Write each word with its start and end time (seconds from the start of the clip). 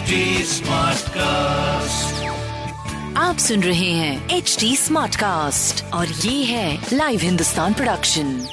HD 0.00 0.18
Smartcast. 0.44 2.12
आप 3.16 3.36
सुन 3.38 3.62
रहे 3.62 3.90
हैं 3.90 4.28
एच 4.28 4.56
डी 4.60 4.76
स्मार्ट 4.76 5.16
कास्ट 5.16 5.84
और 5.84 6.06
ये 6.06 6.44
है 6.44 6.86
लाइव 6.92 7.20
हिंदुस्तान 7.20 7.74
प्रोडक्शन 7.74 8.46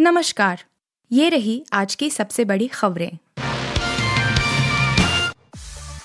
नमस्कार 0.00 0.64
ये 1.12 1.28
रही 1.28 1.66
आज 1.72 1.94
की 1.94 2.10
सबसे 2.10 2.44
बड़ी 2.44 2.66
खबरें। 2.66 3.18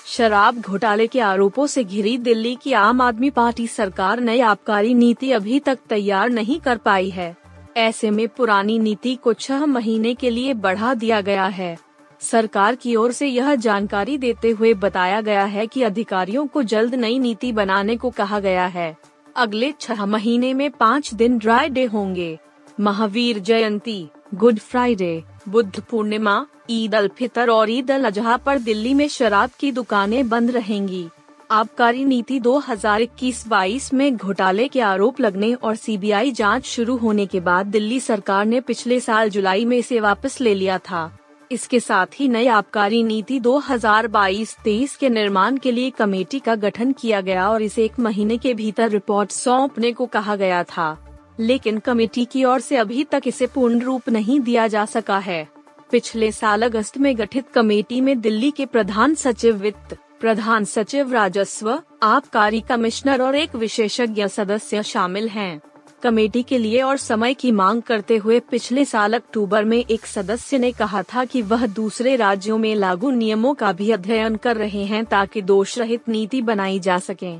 शराब 0.06 0.60
घोटाले 0.60 1.06
के 1.06 1.20
आरोपों 1.20 1.66
से 1.66 1.84
घिरी 1.84 2.18
दिल्ली 2.18 2.58
की 2.62 2.72
आम 2.72 3.00
आदमी 3.00 3.30
पार्टी 3.30 3.66
सरकार 3.66 4.20
नई 4.20 4.40
आबकारी 4.40 4.94
नीति 4.94 5.32
अभी 5.32 5.60
तक 5.60 5.78
तैयार 5.88 6.30
नहीं 6.30 6.60
कर 6.60 6.76
पाई 6.76 7.10
है। 7.10 7.36
ऐसे 7.76 8.10
में 8.10 8.28
पुरानी 8.28 8.78
नीति 8.78 9.14
को 9.14 9.32
छह 9.32 9.66
महीने 9.66 10.14
के 10.14 10.30
लिए 10.30 10.54
बढ़ा 10.54 10.94
दिया 10.94 11.20
गया 11.20 11.46
है। 11.46 11.91
सरकार 12.22 12.74
की 12.74 12.96
ओर 12.96 13.12
से 13.12 13.26
यह 13.26 13.54
जानकारी 13.54 14.18
देते 14.18 14.50
हुए 14.50 14.74
बताया 14.74 15.20
गया 15.20 15.44
है 15.44 15.66
कि 15.66 15.82
अधिकारियों 15.82 16.46
को 16.46 16.62
जल्द 16.62 16.94
नई 16.94 17.18
नीति 17.18 17.52
बनाने 17.52 17.96
को 17.96 18.10
कहा 18.10 18.40
गया 18.40 18.66
है। 18.66 18.96
अगले 19.36 19.72
छह 19.80 20.06
महीने 20.06 20.54
में 20.54 20.70
पाँच 20.70 21.14
दिन 21.14 21.38
ड्राई 21.38 21.68
डे 21.68 21.84
होंगे। 21.84 22.38
महावीर 22.80 23.38
जयंती, 23.38 24.08
गुड 24.34 24.58
फ्राइडे, 24.58 25.22
बुद्ध 25.48 25.80
पूर्णिमा, 25.80 26.46
ईद 26.70 26.94
अल 26.94 27.08
फितर 27.08 27.50
और 27.50 27.70
ईद 27.70 27.90
अल 27.90 28.04
अजहा 28.04 28.36
पर 28.36 28.58
दिल्ली 28.58 28.94
में 28.94 29.08
शराब 29.08 29.50
की 29.60 29.72
दुकानें 29.72 30.28
बंद 30.28 30.50
रहेंगी। 30.50 31.06
आबकारी 31.50 32.04
नीति 32.04 32.40
2021-22 32.40 33.92
में 33.94 34.16
घोटाले 34.16 34.68
के 34.68 34.80
आरोप 34.80 35.20
लगने 35.20 35.52
और 35.54 35.74
सीबीआई 35.76 36.30
जाँच 36.30 36.66
शुरू 36.66 36.96
होने 36.96 37.26
के 37.26 37.40
बाद 37.40 37.66
दिल्ली 37.66 38.00
सरकार 38.00 38.46
ने 38.46 38.60
पिछले 38.60 39.00
साल 39.00 39.30
जुलाई 39.30 39.64
में 39.64 39.76
इसे 39.76 40.00
वापस 40.00 40.40
ले 40.40 40.54
लिया 40.54 40.78
था। 40.78 41.18
इसके 41.52 41.80
साथ 41.80 42.20
ही 42.20 42.28
नई 42.28 42.46
आबकारी 42.46 43.02
नीति 43.02 43.40
2022-23 43.40 44.96
के 44.96 45.08
निर्माण 45.08 45.56
के 45.56 45.72
लिए 45.72 45.90
कमेटी 45.90 46.38
का 46.38 46.54
गठन 46.54 46.92
किया 46.92 47.20
गया 47.20 47.48
और 47.50 47.62
इसे 47.62 47.84
एक 47.84 47.98
महीने 48.00 48.38
के 48.38 48.54
भीतर 48.54 48.90
रिपोर्ट 48.90 49.30
सौंपने 49.30 49.92
को 49.92 50.06
कहा 50.06 50.36
गया 50.36 50.62
था 50.64 50.96
लेकिन 51.40 51.78
कमेटी 51.78 52.24
की 52.24 52.44
ओर 52.44 52.60
से 52.60 52.76
अभी 52.76 53.04
तक 53.04 53.22
इसे 53.26 53.46
पूर्ण 53.46 53.80
रूप 53.80 54.08
नहीं 54.08 54.40
दिया 54.40 54.66
जा 54.66 54.84
सका 54.84 55.18
है 55.18 55.46
पिछले 55.90 56.30
साल 56.32 56.62
अगस्त 56.62 56.98
में 56.98 57.16
गठित 57.18 57.48
कमेटी 57.54 58.00
में 58.00 58.20
दिल्ली 58.20 58.50
के 58.50 58.66
प्रधान 58.66 59.14
सचिव 59.14 59.56
वित्त, 59.56 59.96
प्रधान 60.20 60.64
सचिव 60.64 61.12
राजस्व, 61.12 61.78
आबकारी 62.02 62.60
कमिश्नर 62.60 63.22
और 63.22 63.36
एक 63.36 63.54
विशेषज्ञ 63.54 64.28
सदस्य 64.28 64.82
शामिल 64.82 65.28
हैं। 65.28 65.60
कमेटी 66.02 66.42
के 66.42 66.58
लिए 66.58 66.80
और 66.82 66.96
समय 66.96 67.34
की 67.34 67.50
मांग 67.52 67.82
करते 67.82 68.16
हुए 68.16 68.38
पिछले 68.40 68.84
साल 68.84 69.14
अक्टूबर 69.14 69.64
में 69.64 69.76
एक 69.78 70.06
सदस्य 70.06 70.58
ने 70.58 70.72
कहा 70.72 71.02
था 71.02 71.24
कि 71.24 71.42
वह 71.42 71.66
दूसरे 71.66 72.16
राज्यों 72.16 72.58
में 72.58 72.74
लागू 72.74 73.10
नियमों 73.10 73.54
का 73.54 73.72
भी 73.72 73.90
अध्ययन 73.90 74.36
कर 74.36 74.56
रहे 74.56 74.84
हैं 74.84 75.04
ताकि 75.04 75.42
दोष 75.42 75.78
रहित 75.78 76.08
नीति 76.08 76.42
बनाई 76.42 76.78
जा 76.78 76.98
सके। 76.98 77.34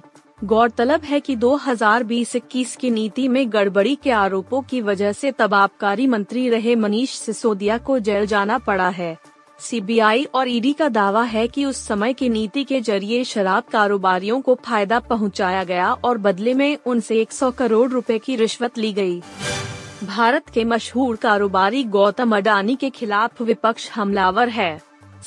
गौरतलब 0.45 1.01
है 1.01 1.21
कि 1.21 1.37
2020-21 1.37 2.77
की 2.77 2.91
नीति 2.91 3.29
में 3.29 3.53
गड़बड़ी 3.53 3.95
के 3.95 4.11
आरोपों 4.11 4.63
की 4.63 4.81
वजह 4.81 5.13
से 5.13 5.33
तब 5.33 5.55
आबकारी 5.55 6.07
मंत्री 6.07 6.49
रहे 6.49 6.77
मनीष 6.77 7.11
सिसोदिया 7.11 7.79
को 7.79 7.99
जेल 7.99 8.27
जाना 8.27 8.59
पड़ा 8.59 8.89
है। 8.89 9.17
सीबीआई 9.63 10.25
और 10.35 10.49
ईडी 10.49 10.73
का 10.73 10.89
दावा 10.89 11.23
है 11.23 11.49
कि 11.49 11.65
उस 11.65 11.77
समय 11.87 12.13
की 12.13 12.29
नीति 12.29 12.65
के 12.65 12.81
ज़रिए 12.81 13.25
शराब 13.25 13.63
कारोबारियों 13.63 14.41
को 14.41 14.55
फ़ायदा 14.55 14.99
पहुँचाया 15.01 15.65
गया 15.65 15.93
और 15.93 16.19
बदले 16.19 16.55
में 16.55 16.79
उनसे 16.87 17.21
100 17.21 17.51
करोड़ 17.51 17.91
रुपए 17.91 18.19
की 18.19 18.37
रिश्वत 18.37 18.79
ली 18.79 18.93
गई। 18.93 19.23
भारत 20.05 20.49
के 20.49 20.65
मशहूर 20.65 21.17
कारोबारी 21.17 21.85
गौतम 21.85 22.37
अडानी 22.37 22.77
के 22.77 22.91
खिलाफ 22.91 23.43
विपक्ष 23.43 23.91
हमलावर 23.91 24.49
है। 24.49 24.81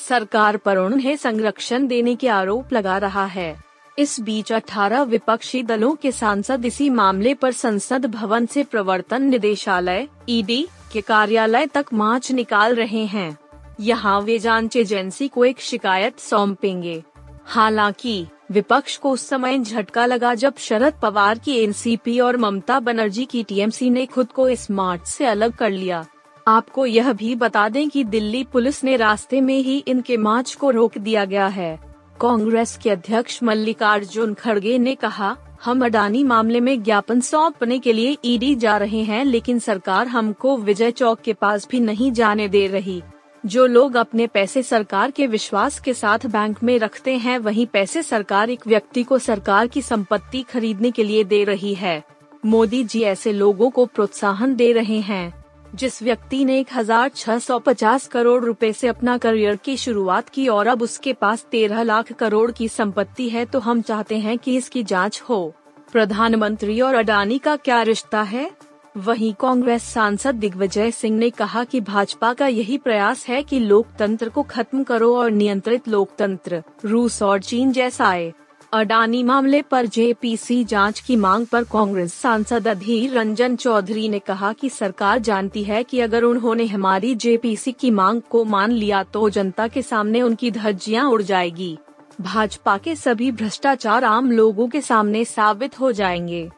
सरकार 0.08 0.56
पर 0.56 0.76
उन्हें 0.76 1.16
संरक्षण 1.16 1.86
देने 1.86 2.14
के 2.16 2.28
आरोप 2.28 2.72
लगा 2.72 2.98
रहा 2.98 3.24
है। 3.26 3.56
इस 3.98 4.20
बीच 4.20 4.52
18 4.52 5.02
विपक्षी 5.02 5.62
दलों 5.62 5.94
के 5.94 6.12
सांसद 6.12 6.64
इसी 6.64 6.90
मामले 6.90 7.34
पर 7.34 7.52
संसद 7.52 8.06
भवन 8.06 8.46
से 8.46 8.64
प्रवर्तन 8.64 9.22
निदेशालय, 9.22 10.08
ईडी, 10.28 10.66
के 10.92 11.00
कार्यालय 11.00 11.66
तक 11.66 11.86
मार्च 11.92 12.32
निकाल 12.32 12.74
रहे 12.74 13.04
हैं। 13.04 13.38
यहाँ 13.80 14.20
वे 14.20 14.38
जाँच 14.38 14.76
एजेंसी 14.76 15.28
को 15.28 15.44
एक 15.44 15.60
शिकायत 15.60 16.20
सौंपेंगे। 16.20 17.02
हालाँकि, 17.44 18.26
विपक्ष 18.50 18.96
को 18.96 19.10
उस 19.10 19.28
समय 19.28 19.58
झटका 19.58 20.06
लगा 20.06 20.34
जब 20.34 20.54
शरद 20.58 20.94
पवार 21.02 21.38
की 21.38 21.58
एनसीपी 21.58 22.20
और 22.20 22.36
ममता 22.36 22.80
बनर्जी 22.80 23.24
की 23.24 23.42
टीएमसी 23.42 23.90
ने 23.90 24.06
खुद 24.06 24.32
को 24.32 24.48
इस 24.48 24.70
मार्च 24.70 25.06
से 25.06 25.26
अलग 25.26 25.52
कर 25.52 25.70
लिया। 25.70 26.06
आपको 26.48 26.86
यह 26.86 27.12
भी 27.12 27.34
बता 27.34 27.68
दें 27.68 27.88
कि 27.88 28.04
दिल्ली 28.04 28.44
पुलिस 28.44 28.84
ने 28.84 28.96
रास्ते 28.96 29.40
में 29.40 29.58
ही 29.58 29.78
इनके 29.78 30.16
मार्च 30.16 30.54
को 30.54 30.70
रोक 30.70 30.98
दिया 30.98 31.24
गया 31.24 31.46
है। 31.46 31.80
कांग्रेस 32.20 32.78
के 32.82 32.90
अध्यक्ष 32.90 33.42
मल्लिकार्जुन 33.42 34.34
खड़गे 34.34 34.78
ने 34.78 34.94
कहा, 34.94 35.36
हम 35.64 35.84
अडानी 35.84 36.24
मामले 36.24 36.60
में 36.60 36.82
ज्ञापन 36.82 37.20
सौंपने 37.20 37.78
के 37.78 37.92
लिए 37.92 38.16
ईडी 38.24 38.54
जा 38.54 38.76
रहे 38.76 39.02
हैं, 39.02 39.24
लेकिन 39.24 39.58
सरकार 39.58 40.08
हमको 40.08 40.56
विजय 40.56 40.90
चौक 40.90 41.20
के 41.20 41.32
पास 41.32 41.68
भी 41.70 41.80
नहीं 41.80 42.12
जाने 42.12 42.48
दे 42.48 42.66
रही। 42.66 43.02
जो 43.46 43.66
लोग 43.66 43.96
अपने 43.96 44.26
पैसे 44.26 44.62
सरकार 44.62 45.10
के 45.10 45.26
विश्वास 45.26 45.78
के 45.80 45.92
साथ 45.94 46.26
बैंक 46.26 46.62
में 46.62 46.78
रखते 46.78 47.16
हैं, 47.16 47.38
वही 47.38 47.66
पैसे 47.66 48.02
सरकार 48.02 48.50
एक 48.50 48.66
व्यक्ति 48.66 49.02
को 49.02 49.18
सरकार 49.18 49.66
की 49.66 49.82
संपत्ति 49.82 50.42
खरीदने 50.42 50.90
के 50.90 51.04
लिए 51.04 51.24
दे 51.24 51.44
रही 51.44 51.74
है। 51.74 52.02
मोदी 52.46 52.84
जी 52.84 53.02
ऐसे 53.02 53.32
लोगों 53.32 53.70
को 53.70 53.86
प्रोत्साहन 53.86 54.54
दे 54.54 54.72
रहे 54.72 54.98
हैं, 55.00 55.44
जिस 55.74 56.02
व्यक्ति 56.02 56.44
ने 56.44 56.62
1650 56.64 58.06
करोड़ 58.06 58.44
रुपए 58.44 58.72
से 58.72 58.88
अपना 58.88 59.18
करियर 59.18 59.56
की 59.56 59.76
शुरुआत 59.76 60.28
की 60.28 60.48
और 60.48 60.66
अब 60.66 60.82
उसके 60.82 61.12
पास 61.12 61.46
13 61.50 61.82
लाख 61.82 62.12
करोड़ 62.12 62.50
की 62.50 62.68
संपत्ति 62.68 63.28
है 63.28 63.44
तो 63.44 63.58
हम 63.58 63.82
चाहते 63.82 64.18
हैं 64.18 64.38
कि 64.38 64.56
इसकी 64.56 64.82
जाँच 64.82 65.20
हो। 65.20 65.54
प्रधानमंत्री 65.92 66.80
और 66.80 66.94
अडानी 66.94 67.38
का 67.38 67.56
क्या 67.56 67.82
रिश्ता 67.82 68.22
है? 68.22 68.50
वहीं 68.96 69.32
कांग्रेस 69.34 69.82
सांसद 69.82 70.34
दिग्विजय 70.34 70.90
सिंह 70.90 71.16
ने 71.18 71.28
कहा 71.30 71.64
कि 71.64 71.80
भाजपा 71.80 72.32
का 72.32 72.46
यही 72.46 72.78
प्रयास 72.78 73.26
है 73.28 73.42
कि 73.42 73.58
लोकतंत्र 73.58 74.28
को 74.28 74.42
खत्म 74.42 74.82
करो 74.82 75.14
और 75.16 75.30
नियंत्रित 75.30 75.88
लोकतंत्र, 75.88 76.62
रूस 76.84 77.22
और 77.22 77.40
चीन 77.40 77.72
जैसा 77.72 78.06
आए। 78.06 78.32
अडानी 78.72 79.22
मामले 79.22 79.60
पर 79.62 79.86
जेपीसी 79.86 80.62
जाँच 80.64 81.00
की 81.00 81.16
मांग 81.16 81.46
पर 81.46 81.64
कांग्रेस 81.64 82.14
सांसद 82.14 82.68
अधीर 82.68 83.12
रंजन 83.12 83.56
चौधरी 83.56 84.08
ने 84.08 84.18
कहा 84.18 84.52
कि 84.52 84.68
सरकार 84.68 85.18
जानती 85.18 85.64
है 85.64 85.82
कि 85.84 86.00
अगर 86.00 86.22
उन्होंने 86.22 86.66
हमारी 86.66 87.14
जेपीसी 87.14 87.72
की 87.72 87.90
मांग 87.90 88.22
को 88.30 88.44
मान 88.44 88.72
लिया 88.72 89.02
तो 89.02 89.28
जनता 89.30 89.68
के 89.68 89.82
सामने 89.82 90.22
उनकी 90.22 90.50
धज्जियाँ 90.50 91.08
उड़ 91.10 91.22
जाएगी। 91.22 91.76
भाजपा 92.20 92.78
के 92.78 92.96
सभी 92.96 93.30
भ्रष्टाचार 93.32 94.04
आम 94.04 94.32
लोगों 94.32 94.68
के 94.68 94.80
सामने 94.80 95.24
साबित 95.24 95.80
हो 95.80 95.92
जाएँगे। 95.92 96.48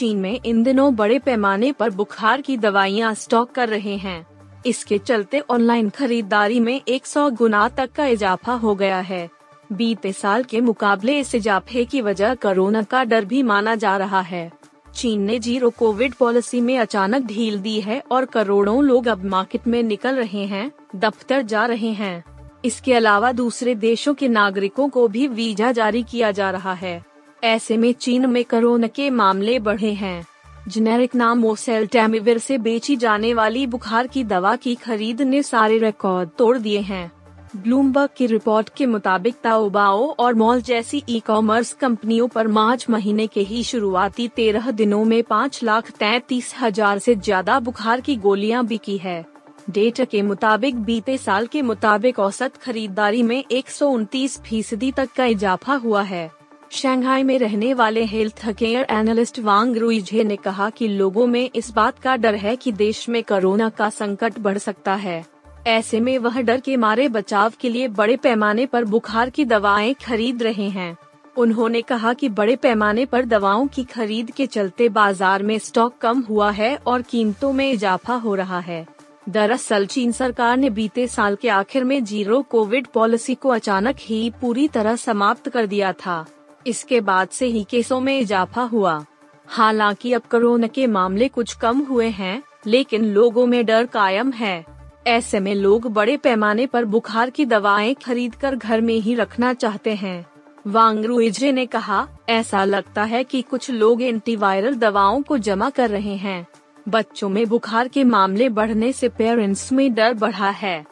चीन 0.00 0.16
में 0.16 0.40
इन 0.46 0.62
दिनों 0.62 0.94
बड़े 0.96 1.18
पैमाने 1.18 1.72
पर 1.72 1.90
बुखार 1.90 2.40
की 2.40 2.56
दवाइयाँ 2.56 3.14
स्टॉक 3.14 3.50
कर 3.50 3.68
रहे 3.68 3.96
हैं। 3.96 4.26
इसके 4.66 4.98
चलते 4.98 5.40
ऑनलाइन 5.40 5.90
खरीदारी 5.90 6.60
में 6.60 6.80
100 6.88 7.30
गुना 7.30 7.68
तक 7.68 7.92
का 7.92 8.06
इजाफा 8.06 8.52
हो 8.52 8.74
गया 8.74 9.00
है। 9.00 9.30
बीते 9.72 10.12
साल 10.12 10.42
के 10.42 10.60
मुकाबले 10.60 11.18
इस 11.20 11.34
इजाफे 11.34 11.84
की 11.84 12.00
वजह 12.00 12.34
कोरोना 12.34 12.82
का 12.82 13.04
डर 13.04 13.24
भी 13.24 13.42
माना 13.42 13.74
जा 13.74 13.96
रहा 13.96 14.20
है। 14.20 14.52
चीन 14.94 15.22
ने 15.22 15.38
ज़ीरो 15.38 15.70
कोविड 15.70 16.14
पॉलिसी 16.14 16.60
में 16.60 16.78
अचानक 16.78 17.26
ढील 17.26 17.58
दी 17.58 17.80
है 17.80 18.02
और 18.10 18.24
करोड़ों 18.24 18.84
लोग 18.84 19.08
अब 19.08 19.24
मार्केट 19.24 19.66
में 19.66 19.82
निकल 19.82 20.14
रहे 20.14 20.46
हैं, 20.46 20.72
दफ्तर 20.96 21.42
जा 21.42 21.66
रहे 21.66 21.92
हैं। 21.92 22.24
इसके 22.64 22.94
अलावा 22.94 23.32
दूसरे 23.32 23.74
देशों 23.74 24.14
के 24.14 24.28
नागरिकों 24.28 24.88
को 24.88 25.08
भी 25.08 25.26
वीज़ा 25.28 25.72
जारी 25.72 26.02
किया 26.02 26.30
जा 26.30 26.50
रहा 26.50 26.72
है। 26.72 27.09
ऐसे 27.42 27.76
में 27.76 27.92
चीन 27.92 28.26
में 28.26 28.44
कोरोना 28.44 28.86
के 28.86 29.08
मामले 29.10 29.58
बढ़े 29.58 29.92
हैं। 29.92 30.26
जेनेरिक 30.68 31.14
नाम 31.14 31.44
ओसेल 31.44 31.86
टेमिविर 31.86 32.38
से 32.38 32.58
बेची 32.58 32.96
जाने 32.96 33.32
वाली 33.34 33.66
बुखार 33.66 34.06
की 34.06 34.24
दवा 34.24 34.54
की 34.56 34.74
खरीद 34.74 35.22
ने 35.22 35.42
सारे 35.42 35.78
रिकॉर्ड 35.78 36.28
तोड़ 36.38 36.56
दिए 36.58 36.80
हैं। 36.80 37.10
ब्लूमबर्ग 37.56 38.10
की 38.16 38.26
रिपोर्ट 38.26 38.68
के 38.76 38.86
मुताबिक 38.86 39.36
ताओबाओ 39.44 40.06
और 40.10 40.34
मॉल 40.34 40.60
जैसी 40.62 41.02
ई 41.08 41.20
कॉमर्स 41.20 41.72
कंपनियों 41.72 42.28
पर 42.28 42.48
मार्च 42.48 42.86
महीने 42.90 43.26
के 43.26 43.40
ही 43.40 43.62
शुरुआती 43.62 44.28
तेरह 44.28 44.70
दिनों 44.70 45.04
में 45.04 45.22
पाँच 45.22 45.62
लाख 45.62 45.90
तैतीस 45.90 46.54
हज़ार 46.60 46.98
से 46.98 47.14
ज़्यादा 47.14 47.58
बुखार 47.60 48.00
की 48.00 48.16
गोलियाँ 48.18 48.64
बिकी 48.66 48.96
है। 48.98 49.24
डेटा 49.70 50.04
के 50.04 50.22
मुताबिक 50.22 50.76
बीते 50.76 51.16
साल 51.18 51.46
के 51.46 51.62
मुताबिक 51.62 52.18
औसत 52.18 52.56
खरीदारी 52.56 53.22
में 53.22 53.42
एक 53.42 53.70
सौ 53.70 53.88
उनतीस 53.88 54.38
फ़ीसदी 54.40 54.90
तक 54.92 55.08
का 55.16 55.24
इजाफा 55.26 55.74
हुआ 55.74 56.02
है। 56.02 56.30
शंघाई 56.70 57.22
में 57.22 57.38
रहने 57.38 57.72
वाले 57.74 58.04
health 58.04 58.44
care 58.48 58.86
analyst 58.90 59.38
Wang 59.38 59.76
Ruizhe 59.76 60.24
ने 60.24 60.36
कहा 60.36 60.68
कि 60.70 60.88
लोगों 60.88 61.26
में 61.26 61.50
इस 61.54 61.70
बात 61.70 61.98
का 61.98 62.14
डर 62.16 62.34
है 62.34 62.54
कि 62.56 62.72
देश 62.72 63.08
में 63.08 63.22
कोरोना 63.22 63.68
का 63.68 63.88
संकट 63.90 64.38
बढ़ 64.38 64.58
सकता 64.58 64.94
है। 64.94 65.24
ऐसे 65.66 66.00
में 66.00 66.16
वह 66.18 66.40
डर 66.40 66.60
के 66.60 66.76
मारे 66.76 67.08
बचाव 67.08 67.52
के 67.60 67.68
लिए 67.68 67.88
बड़े 67.88 68.16
पैमाने 68.16 68.66
पर 68.66 68.84
बुखार 68.84 69.30
की 69.30 69.44
दवाएँ 69.44 69.94
खरीद 70.04 70.42
रहे 70.42 70.68
हैं। 70.68 70.96
उन्होंने 71.36 71.82
कहा 71.82 72.12
कि 72.12 72.28
बड़े 72.28 72.56
पैमाने 72.56 73.06
पर 73.06 73.24
दवाओं 73.24 73.66
की 73.66 73.84
खरीद 73.84 74.30
के 74.30 74.46
चलते 74.46 74.88
बाज़ार 74.88 75.42
में 75.42 75.58
स्टॉक 75.58 75.98
कम 75.98 76.20
हुआ 76.20 76.50
है 76.50 76.76
और 76.76 77.02
कीमतों 77.02 77.52
में 77.52 77.70
इजाफा 77.72 78.14
हो 78.14 78.34
रहा 78.34 78.60
है। 78.60 78.84
दरअसल 79.28 79.86
चीन 79.86 80.12
सरकार 80.12 80.56
ने 80.56 80.70
बीते 80.70 81.06
साल 81.08 81.36
के 81.36 81.48
आखिर 81.48 81.84
में 81.84 82.02
ज़ीरो 82.04 82.42
कोविड 82.42 82.86
पॉलिसी 82.86 83.34
को 83.34 83.48
अचानक 83.48 83.96
ही 84.00 84.28
पूरी 84.40 84.68
तरह 84.68 84.96
समाप्त 84.96 85.48
कर 85.48 85.66
दिया 85.66 85.92
था। 85.92 86.24
इसके 86.66 87.00
बाद 87.00 87.28
से 87.28 87.46
ही 87.46 87.66
केसों 87.70 88.00
में 88.00 88.20
इजाफा 88.20 88.62
हुआ। 88.62 89.04
हालाँकि 89.46 90.12
अब 90.12 90.22
कोरोना 90.30 90.66
के 90.66 90.86
मामले 90.86 91.28
कुछ 91.28 91.54
कम 91.54 91.78
हुए 91.78 92.08
हैं, 92.08 92.42
लेकिन 92.66 93.04
लोगों 93.04 93.46
में 93.46 93.66
डर 93.66 93.86
कायम 93.86 94.30
है। 94.30 94.64
ऐसे 95.06 95.40
में 95.40 95.54
लोग 95.54 95.86
बड़े 95.92 96.16
पैमाने 96.16 96.66
पर 96.66 96.84
बुखार 96.84 97.30
की 97.30 97.44
दवाएँ 97.44 97.94
खरीदकर 97.94 98.56
घर 98.56 98.80
में 98.80 98.94
ही 98.94 99.14
रखना 99.14 99.54
चाहते 99.54 99.94
हैं। 99.94 100.26
वांग 100.66 101.04
रुइजे 101.04 101.52
ने 101.52 101.66
कहा, 101.66 102.08
ऐसा 102.28 102.64
लगता 102.64 103.04
है 103.04 103.24
कि 103.24 103.42
कुछ 103.42 103.70
लोग 103.70 104.02
एंटीवायरल 104.02 104.74
दवाओं 104.74 105.22
को 105.22 105.38
जमा 105.38 105.70
कर 105.70 105.90
रहे 105.90 106.16
हैं। 106.16 106.46
बच्चों 106.88 107.28
में 107.28 107.46
बुखार 107.46 107.88
के 107.88 108.04
मामले 108.04 108.48
बढ़ने 108.48 108.92
से 108.92 109.08
पेरेंट्स 109.08 109.72
में 109.72 109.94
डर 109.94 110.14
बढ़ा 110.14 110.50
है। 110.50 110.86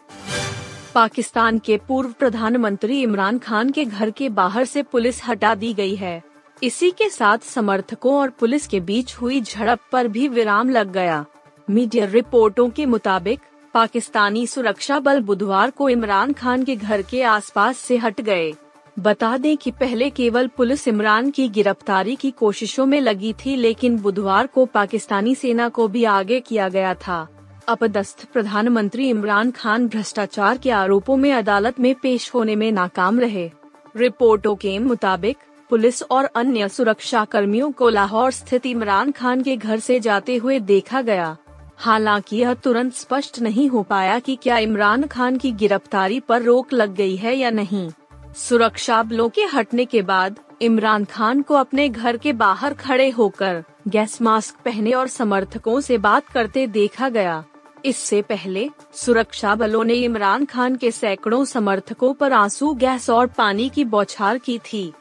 पाकिस्तान 0.98 1.58
के 1.58 1.76
पूर्व 1.76 2.12
प्रधानमंत्री 2.12 3.02
इमरान 3.02 3.38
खान 3.38 3.70
के 3.70 3.84
घर 3.84 4.10
के 4.10 4.28
बाहर 4.28 4.64
से 4.64 4.82
पुलिस 4.82 5.20
हटा 5.26 5.54
दी 5.54 5.74
गई 5.74 5.94
है। 5.94 6.22
इसी 6.62 6.90
के 6.90 7.08
साथ 7.08 7.38
समर्थकों 7.38 8.14
और 8.14 8.30
पुलिस 8.30 8.66
के 8.66 8.80
बीच 8.80 9.14
हुई 9.14 9.40
झड़प 9.40 9.80
पर 9.92 10.08
भी 10.08 10.28
विराम 10.28 10.70
लग 10.70 10.92
गया। 10.92 11.24
मीडिया 11.70 12.04
रिपोर्टों 12.04 12.70
के 12.70 12.86
मुताबिक, 12.86 13.40
पाकिस्तानी 13.74 14.46
सुरक्षा 14.46 14.98
बल 14.98 15.20
बुधवार 15.20 15.70
को 15.70 15.88
इमरान 15.88 16.32
खान 16.32 16.64
के 16.64 16.76
घर 16.76 17.02
के 17.02 17.22
आसपास 17.22 17.78
से 17.78 17.96
हट 17.96 18.20
गए। 18.20 18.54
बता 18.98 19.36
दें 19.36 19.56
कि 19.56 19.70
पहले 19.70 20.10
केवल 20.10 20.46
पुलिस 20.46 20.88
इमरान 20.88 21.30
की 21.30 21.48
गिरफ्तारी 21.48 22.16
की 22.16 22.30
कोशिशों 22.30 22.86
में 22.86 23.00
लगी 23.00 23.32
थी, 23.32 23.56
लेकिन 23.56 23.98
बुधवार 23.98 24.46
को 24.46 24.66
पाकिस्तानी 24.66 25.34
सेना 25.34 25.68
को 25.68 25.88
भी 25.88 26.04
आगे 26.04 26.40
किया 26.40 26.68
गया 26.68 26.94
था। 26.94 27.28
अपदस्थ 27.69 28.25
प्रधानमंत्री 28.32 29.09
इमरान 29.09 29.50
खान 29.50 29.88
भ्रष्टाचार 29.88 30.59
के 30.59 30.70
आरोपों 30.70 31.17
में 31.17 31.32
अदालत 31.32 31.81
में 31.81 31.94
पेश 31.94 32.35
होने 32.35 32.56
में 32.56 32.73
नाकाम 32.73 33.20
रहे। 33.20 33.50
रिपोर्टों 33.97 34.56
के 34.56 34.79
मुताबिक, 34.79 35.37
पुलिस 35.70 36.03
और 36.03 36.25
अन्य 36.25 36.69
सुरक्षा 36.69 37.25
कर्मियों 37.25 37.73
को 37.73 37.88
लाहौर 37.88 38.31
स्थित 38.31 38.67
इमरान 38.67 39.11
खान 39.11 39.43
के 39.43 39.56
घर 39.56 39.79
से 39.79 40.00
जाते 40.00 40.37
हुए 40.37 40.61
देखा 40.61 41.03
गया। 41.03 41.37
हालाँकि 41.76 42.37
यह 42.37 42.55
तुरंत 42.55 42.94
स्पष्ट 42.94 43.41
नहीं 43.41 43.69
हो 43.69 43.82
पाया 43.82 44.19
कि 44.19 44.38
क्या 44.43 44.59
इमरान 44.59 45.06
खान 45.06 45.37
की 45.37 45.53
गिरफ्तारी 45.53 46.20
पर 46.20 46.43
रोक 46.43 46.73
लग 46.73 46.94
गई 46.94 47.17
है 47.17 47.37
या 47.37 47.50
नहीं। 47.50 47.91
सुरक्षा 48.37 49.03
बलों 49.03 49.29
के 49.29 49.43
हटने 49.43 49.85
के 49.85 50.03
बाद, 50.03 50.41
इमरान 50.62 51.05
खान 51.05 51.43
को 51.43 51.55
अपने 51.55 51.88
घर 51.88 52.17
के 52.17 52.32
बाहर 52.32 52.75
खड़े 52.75 53.11
होकर, 53.11 53.65
गैस 53.88 54.23
मास्क 54.23 54.55
पहने 54.65 54.93
और 54.93 55.09
समर्थकों 55.09 55.81
से 55.81 55.99
बात 55.99 56.26
करते 56.26 56.67
देखा 56.67 57.09
गया। 57.09 57.44
इससे 57.84 58.22
पहले, 58.22 58.70
सुरक्षा 58.94 59.54
बलों 59.54 59.84
ने 59.84 59.94
इमरान 59.94 60.44
खान 60.44 60.76
के 60.76 60.90
सैकड़ों 60.90 61.44
समर्थकों 61.44 62.14
पर 62.14 62.32
आँसू, 62.32 62.75
गैस 62.75 63.10
और 63.10 63.26
पानी 63.26 63.69
की 63.69 63.84
बौछार 63.84 64.38
की 64.38 64.58
थी। 64.58 64.92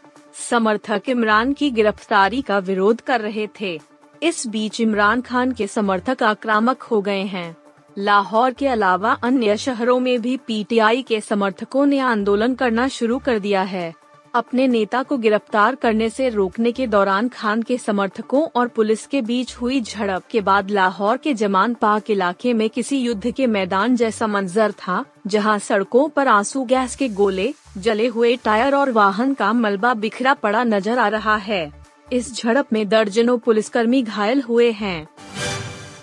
समर्थक 0.49 1.01
इमरान 1.09 1.53
की 1.53 1.71
गिरफ्तारी 1.71 2.41
का 2.41 2.59
विरोध 2.59 3.01
कर 3.01 3.21
रहे 3.21 3.47
थे। 3.61 3.81
इस 4.23 4.47
बीच 4.47 4.81
इमरान 4.81 5.21
खान 5.21 5.51
के 5.51 5.67
समर्थक 5.67 6.23
आक्रामक 6.23 6.83
हो 6.83 7.01
गए 7.01 7.21
हैं। 7.21 7.57
लाहौर 7.97 8.51
के 8.51 8.67
अलावा 8.67 9.11
अन्य 9.11 9.57
शहरों 9.57 9.99
में 9.99 10.21
भी 10.21 10.37
पीटीआई 10.37 11.01
के 11.01 11.21
समर्थकों 11.21 11.85
ने 11.85 11.99
आंदोलन 11.99 12.55
करना 12.55 12.87
शुरू 12.87 13.19
कर 13.19 13.39
दिया 13.39 13.61
है। 13.61 13.93
अपने 14.35 14.67
नेता 14.67 15.01
को 15.03 15.17
गिरफ़्तार 15.17 15.75
करने 15.75 16.09
से 16.09 16.29
रोकने 16.29 16.71
के 16.71 16.87
दौरान 16.87 17.27
खान 17.29 17.61
के 17.61 17.77
समर्थकों 17.77 18.41
और 18.55 18.67
पुलिस 18.67 19.05
के 19.07 19.21
बीच 19.21 19.55
हुई 19.55 19.81
झड़प 19.81 20.23
के 20.31 20.41
बाद 20.41 20.69
लाहौर 20.69 21.17
के 21.17 21.33
जमान 21.33 21.73
पाक 21.73 22.09
इलाके 22.09 22.53
में 22.53 22.69
किसी 22.69 22.97
युद्ध 22.97 23.31
के 23.31 23.47
मैदान 23.47 23.95
जैसा 23.95 24.27
मंजर 24.27 24.71
था, 24.71 25.03
जहाँ 25.27 25.57
सड़कों 25.59 26.07
पर 26.09 26.27
आँसू 26.27 26.63
गैस 26.63 26.95
के 26.95 27.09
गोले, 27.09 27.53
जले 27.77 28.07
हुए 28.07 28.35
टायर 28.35 28.75
और 28.75 28.91
वाहन 28.91 29.33
का 29.33 29.51
मलबा 29.53 29.93
बिखरा 29.93 30.33
पड़ा 30.33 30.63
नज़र 30.63 30.99
आ 30.99 31.07
रहा 31.07 31.35
है। 31.35 31.71
इस 32.13 32.33
झड़प 32.35 32.73
में 32.73 32.87
दर्जनों 32.89 33.37
पुलिसकर्मी 33.37 34.01
घायल 34.01 34.41
हुए 34.41 34.71
हैं। 34.71 35.07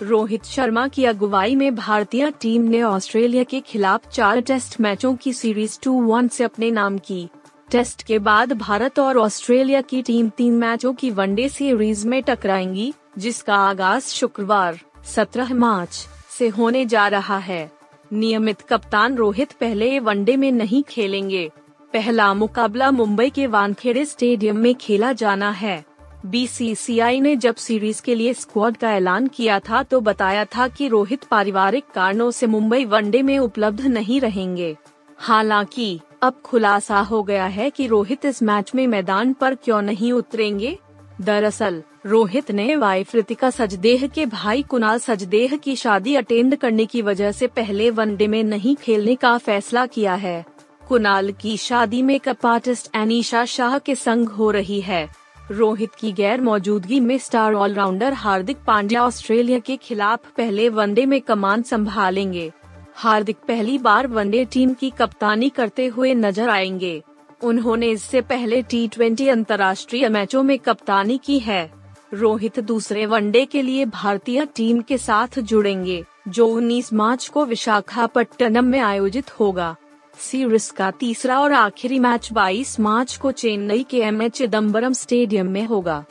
रोहित 0.01 0.45
शर्मा 0.45 0.87
की 0.87 1.05
अगुवाई 1.05 1.55
में 1.55 1.75
भारतीय 1.75 2.31
टीम 2.31 2.61
ने 2.61 2.81
ऑस्ट्रेलिया 2.83 3.43
के 3.43 3.59
खिलाफ 3.59 4.09
चार 4.09 4.39
टेस्ट 4.39 4.79
मैचों 4.81 5.15
की 5.15 5.33
सीरीज़ 5.33 5.79
टू 5.83 5.93
वन 6.01 6.27
से 6.27 6.43
अपने 6.43 6.71
नाम 6.71 6.97
की। 6.97 7.27
टेस्ट 7.71 8.03
के 8.03 8.19
बाद 8.19 8.53
भारत 8.53 8.99
और 8.99 9.17
ऑस्ट्रेलिया 9.17 9.81
की 9.81 10.01
टीम 10.01 10.29
तीन 10.29 10.53
मैचों 10.53 10.93
की 10.93 11.11
वनडे 11.11 11.49
सीरीज़ 11.49 12.07
में 12.07 12.23
टकराएँगी, 12.23 12.93
जिसका 13.17 13.55
आगाज़ 13.55 14.03
शुक्रवार 14.03 14.79
17 15.05 15.53
मार्च, 15.53 16.07
से 16.29 16.47
होने 16.47 16.85
जा 16.85 17.07
रहा 17.07 17.37
है। 17.37 17.71
नियमित 18.13 18.61
कप्तान 18.61 19.15
रोहित 19.15 19.51
पहले 19.51 19.99
वनडे 19.99 20.37
में 20.37 20.51
नहीं 20.51 20.83
खेलेंगे। 20.83 21.51
पहला 21.93 22.33
मुकाबला 22.33 22.91
मुंबई 22.91 23.29
के 23.29 23.47
वानखेड़े 23.47 24.05
स्टेडियम 24.05 24.57
में 24.57 24.75
खेला 24.75 25.13
जाना 25.13 25.51
है। 25.51 25.85
बीसीसीआई 26.25 27.19
ने 27.19 27.35
जब 27.35 27.55
सीरीज़ 27.55 28.01
के 28.01 28.15
लिए 28.15 28.33
स्क्वाड 28.33 28.77
का 28.77 28.91
ऐलान 28.91 29.27
किया 29.27 29.59
था 29.59 29.83
तो 29.83 30.01
बताया 30.01 30.45
था 30.45 30.67
कि 30.67 30.87
रोहित 30.87 31.23
पारिवारिक 31.23 31.83
कारणों 31.95 32.31
से 32.31 32.47
मुंबई 32.47 32.85
वनडे 32.85 33.21
में 33.21 33.39
उपलब्ध 33.39 33.81
नहीं 33.81 34.21
रहेंगे। 34.21 34.77
हालाँकि, 35.17 35.99
अब 36.21 36.41
खुलासा 36.43 36.99
हो 36.99 37.23
गया 37.23 37.45
है 37.45 37.69
कि 37.69 37.87
रोहित 37.87 38.25
इस 38.25 38.43
मैच 38.43 38.71
में 38.75 38.87
मैदान 38.87 39.33
पर 39.33 39.55
क्यों 39.55 39.81
नहीं 39.81 40.11
उतरेंगे। 40.11 40.79
दरअसल, 41.21 41.83
रोहित 42.05 42.51
ने 42.51 42.75
वाइफ 42.75 43.15
रितिका 43.15 43.49
सजदेह 43.49 44.07
के 44.07 44.25
भाई 44.25 44.63
कुणाल 44.63 44.99
सजदेह 44.99 45.55
की 45.55 45.75
शादी 45.75 46.15
अटेंड 46.15 46.55
करने 46.55 46.85
की 46.85 47.01
वजह 47.01 47.31
से 47.31 47.47
पहले 47.47 47.89
वनडे 47.89 48.27
में 48.27 48.43
नहीं 48.43 48.75
खेलने 48.75 49.15
का 49.15 49.37
फैसला 49.37 49.85
किया 49.85 50.15
है। 50.15 50.45
कुणाल 50.87 51.31
की 51.31 51.57
शादी 51.57 52.01
में 52.01 52.19
कप 52.19 52.45
आर्टिस्ट 52.45 52.95
एनीशा 52.95 53.45
शाह 53.45 53.77
के 53.77 53.95
संग 53.95 54.29
हो 54.29 54.51
रही 54.51 54.81
है। 54.81 55.15
रोहित 55.51 55.95
की 55.95 56.11
गैर 56.11 56.41
मौजूदगी 56.41 56.99
में 56.99 57.17
star 57.17 57.53
allrounder 57.53 58.13
Hardik 58.13 58.57
Pandya 58.67 59.03
Australia 59.03 59.59
के 59.59 59.77
खिलाफ 59.77 60.19
पहले 60.37 60.69
वनडे 60.69 61.05
में 61.05 61.21
कमान 61.21 61.61
संभालेंगे। 61.61 62.51
हार्दिक 62.97 63.37
पहली 63.47 63.77
बार 63.77 64.07
वनडे 64.07 64.45
टीम 64.45 64.73
की 64.73 64.89
कप्तानी 64.89 65.49
करते 65.49 65.87
हुए 65.87 66.13
नज़र 66.13 66.49
आएँगे। 66.49 67.03
उन्होंने 67.43 67.89
इससे 67.89 68.21
पहले 68.21 68.61
टी 68.61 68.87
ट्वेंटी 68.87 69.27
अंतर्राष्ट्रीय 69.27 70.09
मैचों 70.09 70.43
में 70.43 70.59
कप्तानी 70.59 71.17
की 71.17 71.39
है। 71.39 71.71
रोहित 72.13 72.59
दूसरे 72.59 73.05
वनडे 73.05 73.45
के 73.45 73.61
लिए 73.61 73.85
भारतीय 73.85 74.45
टीम 74.45 74.81
के 74.81 74.97
साथ 74.97 75.39
जुड़ेंगे, 75.39 76.03
जो 76.27 76.47
19 76.47 76.93
मार्च 76.93 77.27
को 77.27 77.45
विशाखापट्टनम 77.45 78.65
में 78.65 78.79
आयोजित 78.79 79.39
होगा। 79.39 79.75
सीरीज़ 80.19 80.73
का 80.73 80.91
तीसरा 80.91 81.39
और 81.39 81.53
आखिरी 81.53 81.99
मैच 81.99 82.29
22 82.31 82.79
मार्च 82.79 83.15
को 83.17 83.31
चेन्नई 83.31 83.83
के 83.83 83.99
एम 83.99 84.21
एच 84.21 84.31
चिदम्बरम 84.31 84.93
स्टेडियम 84.93 85.47
में 85.47 85.65
होगा। 85.65 86.05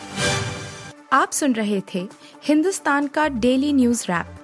आप 1.13 1.33
सुन 1.33 1.53
रहे 1.53 1.83
थे 1.95 2.09
हिंदुस्तान 2.45 3.07
का 3.07 3.29
डेली 3.29 3.73
न्यूज़ 3.73 4.05
रैप। 4.05 4.44